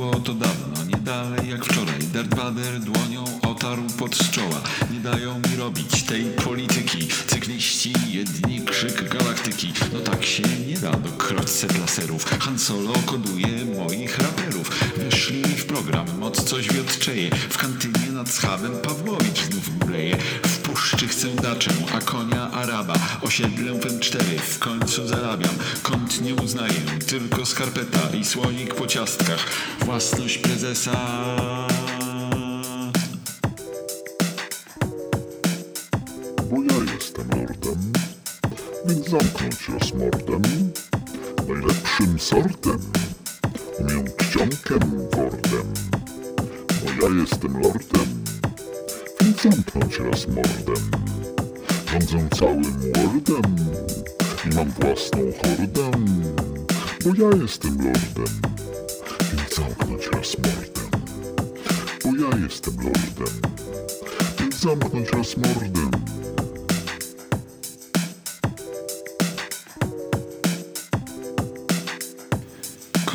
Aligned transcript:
Było 0.00 0.14
to 0.14 0.34
dawno, 0.34 0.84
nie 0.84 0.96
dalej 0.96 1.50
jak 1.50 1.64
wczoraj. 1.64 1.98
Darth 2.14 2.34
Vader 2.34 2.80
dłonią 2.80 3.24
otarł 3.42 3.82
pod 3.98 4.30
czoła. 4.30 4.60
Nie 4.92 5.00
dają 5.00 5.38
mi 5.38 5.56
robić 5.56 6.02
tej 6.02 6.24
polityki. 6.24 7.08
Cykliści, 7.26 7.92
jedni 8.08 8.64
krzyk 8.64 9.08
galaktyki. 9.08 9.72
No 9.92 10.00
tak 10.00 10.24
się 10.24 10.42
nie 10.68 10.78
da 10.78 10.90
do 10.90 11.10
krotset 11.10 11.78
laserów. 11.78 12.24
Han 12.24 12.58
Solo 12.58 12.92
koduje 13.06 13.64
moich 13.76 14.18
raperów. 14.18 14.70
Weszli 14.96 15.42
w 15.44 15.66
program, 15.66 16.06
moc 16.18 16.44
coś 16.44 16.68
wiotczeje. 16.72 17.30
W 17.50 17.58
kantynie 17.58 18.09
nad 18.20 18.28
schabem 18.28 18.72
Pawłowicz 18.72 19.42
znów 19.42 19.86
mleje. 19.86 20.16
W 20.44 20.58
puszczy 20.58 21.08
chcę 21.08 21.28
daczę, 21.28 21.70
a 21.94 22.00
konia 22.00 22.50
Araba. 22.50 22.94
Osiedlę 23.22 23.80
fen 23.80 24.00
4 24.00 24.24
w 24.38 24.58
końcu 24.58 25.08
zarabiam. 25.08 25.54
Kąt 25.82 26.20
nie 26.20 26.34
uznaję, 26.34 26.80
tylko 27.06 27.46
skarpeta 27.46 28.16
i 28.20 28.24
słonik 28.24 28.74
po 28.74 28.86
ciastkach. 28.86 29.46
Własność 29.84 30.38
prezesa. 30.38 30.96
bo 36.50 36.56
ja 36.62 36.92
jestem 36.94 37.28
lordem, 37.28 37.92
więc 38.86 39.08
zamknąć 39.08 39.68
raz 39.68 39.94
mordem, 39.94 40.42
najlepszym 41.48 42.18
sortem, 42.18 42.80
umiem 43.78 44.04
czcionkiem 44.18 45.08
wordem, 45.12 45.72
ja 47.02 47.08
jestem 47.20 47.60
lordem, 47.62 48.24
więc 49.20 49.42
zamknąć 49.42 49.98
raz 49.98 50.26
mordem, 50.28 50.90
rządzę 51.86 52.36
całym 52.36 52.62
wordem 52.62 53.56
i 54.46 54.54
mam 54.54 54.70
własną 54.70 55.18
hordę, 55.18 55.90
bo 57.04 57.24
ja 57.24 57.42
jestem 57.42 57.76
lordem, 57.76 58.40
więc 59.32 59.54
zamknąć 59.56 60.06
raz 60.12 60.36
mordem, 60.38 60.90
bo 62.04 62.16
ja 62.16 62.44
jestem 62.44 62.76
lordem, 62.76 63.40
więc 64.38 64.60
zamknąć 64.60 65.10
raz 65.10 65.36
mordem. 65.36 66.19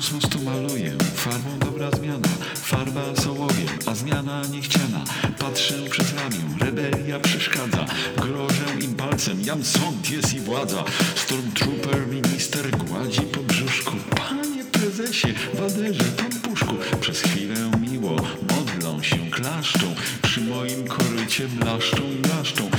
Kosmos 0.00 0.28
to 0.28 0.38
maluję, 0.38 0.92
farbą 1.14 1.58
dobra 1.58 1.90
zmiana, 1.90 2.28
farba 2.54 3.16
sołowiem, 3.22 3.68
a 3.86 3.94
zmiana 3.94 4.42
niechciana. 4.52 5.04
Patrzę 5.38 5.74
przez 5.90 6.14
ramię, 6.14 6.38
rebelia 6.60 7.20
przeszkadza, 7.20 7.86
grożę 8.16 8.64
im 8.80 8.94
palcem, 8.94 9.40
jam 9.40 9.64
sąd 9.64 10.10
jest 10.10 10.34
i 10.34 10.40
władza. 10.40 10.84
Stormtrooper, 11.14 12.06
minister 12.08 12.70
gładzi 12.70 13.20
po 13.20 13.40
brzuszku. 13.40 13.92
Panie 14.16 14.64
prezesie, 14.64 15.28
waderze, 15.54 16.04
pan 16.04 16.40
puszku, 16.40 16.74
przez 17.00 17.20
chwilę 17.20 17.70
miło, 17.90 18.16
modlą 18.50 19.02
się, 19.02 19.18
klaszczą, 19.30 19.94
przy 20.22 20.40
moim 20.40 20.88
korycie 20.88 21.48
blaszczą 21.48 22.02
i 22.12 22.16
blaszczą, 22.16 22.69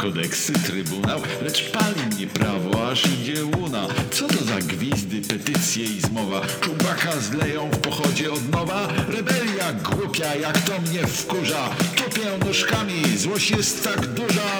kodeksy 0.00 0.52
trybunał, 0.52 1.20
lecz 1.42 1.70
pali 1.70 2.06
mnie 2.14 2.26
prawo, 2.26 2.90
aż 2.90 3.06
idzie 3.06 3.44
łuna. 3.44 3.86
Co 4.10 4.28
to 4.28 4.44
za 4.44 4.58
gwizdy, 4.58 5.22
petycje 5.22 5.84
i 5.84 6.00
zmowa? 6.00 6.40
Czubaka 6.60 7.20
zleją 7.20 7.70
w 7.70 7.78
pochodzie 7.78 8.32
od 8.32 8.52
nowa? 8.52 8.88
Rebelia 9.08 9.72
głupia, 9.72 10.34
jak 10.34 10.58
to 10.58 10.80
mnie 10.80 11.06
wkurza. 11.06 11.68
Tupię 11.96 12.46
nóżkami, 12.46 13.18
złość 13.18 13.50
jest 13.50 13.84
tak 13.84 14.06
duża. 14.06 14.50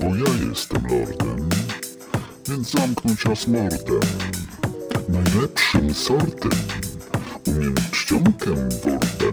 bo 0.00 0.16
ja 0.16 0.48
jestem 0.48 0.82
lordem, 0.90 1.48
więc 2.48 2.70
zamknąć 2.70 3.24
raz 3.24 3.46
mordem. 3.46 4.00
Najlepszym 5.08 5.94
sortem, 5.94 6.50
umiem 7.46 7.74
czcionkiem 7.92 8.56
wordem, 8.84 9.32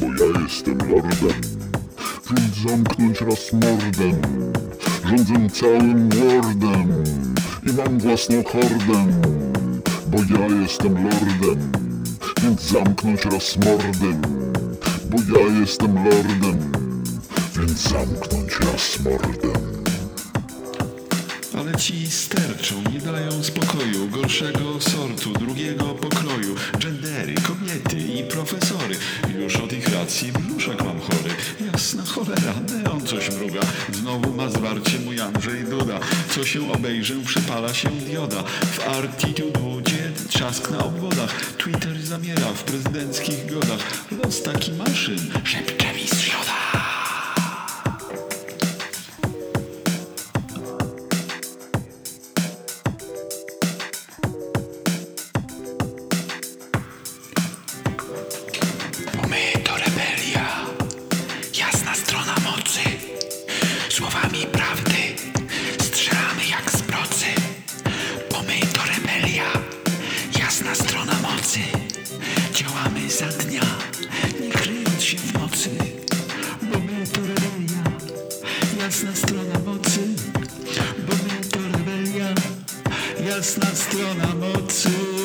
bo 0.00 0.06
ja 0.06 0.40
jestem 0.42 0.78
lordem, 0.78 1.40
więc 2.30 2.56
zamknąć 2.70 3.20
raz 3.20 3.52
mordem. 3.52 4.22
Rządzę 5.04 5.50
całym 5.52 6.08
wordem 6.08 7.04
i 7.66 7.72
mam 7.72 7.98
własną 7.98 8.42
hordę, 8.44 9.06
bo 10.06 10.18
ja 10.18 10.60
jestem 10.60 10.94
lordem, 10.94 11.72
więc 12.42 12.62
zamknąć 12.62 13.24
raz 13.24 13.56
mordem, 13.56 14.22
bo 15.10 15.18
ja 15.38 15.60
jestem 15.60 15.94
lordem, 15.94 16.72
więc 17.56 17.88
zamknąć 17.88 18.60
raz 18.60 18.98
mordem. 19.04 19.71
Ale 21.62 21.76
ci 21.76 22.10
sterczą, 22.10 22.82
nie 22.92 23.00
dają 23.00 23.44
spokoju, 23.44 24.08
gorszego 24.08 24.80
sortu, 24.80 25.32
drugiego 25.32 25.84
pokroju. 25.84 26.54
Gendery, 26.78 27.34
kobiety 27.34 27.96
i 27.96 28.24
profesory. 28.24 28.96
Już 29.38 29.56
od 29.56 29.72
ich 29.72 29.88
racji 29.88 30.32
brzuszek 30.32 30.84
mam 30.84 31.00
chory. 31.00 31.30
Jasna 31.72 32.02
cholera, 32.02 32.54
neon 32.70 33.06
coś 33.06 33.30
mruga. 33.30 33.60
Znowu 33.92 34.34
ma 34.34 34.50
zwarcie 34.50 34.98
mój 35.04 35.20
Andrzej 35.20 35.64
Duda. 35.64 36.00
Co 36.34 36.44
się 36.44 36.72
obejrzę, 36.72 37.14
przypala 37.26 37.74
się 37.74 37.90
dioda. 37.90 38.42
W 38.72 38.88
Artitude 38.88 39.60
Woodzie 39.60 40.12
trzask 40.28 40.70
na 40.70 40.78
obwodach. 40.84 41.54
Twitter 41.58 42.02
zamiera 42.02 42.46
w 42.54 42.62
prezydenckich 42.62 43.46
godach. 43.46 44.08
Los 44.24 44.42
taki 44.42 44.72
maszyn, 44.72 45.30
szepcze 45.44 45.94
mi 45.94 46.08
z 46.08 46.20
środa. 46.20 46.61
jasna 83.36 83.66
strona 83.74 84.34
mocy. 84.34 85.21